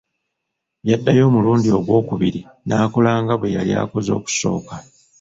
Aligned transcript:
Yaddayo 0.89 1.23
omulundi 1.29 1.67
ogw'okubiri 1.77 2.41
n'akola 2.67 3.11
nga 3.21 3.35
bwe 3.39 3.53
yali 3.55 3.73
akoze 3.81 4.11
okusooka. 4.19 4.73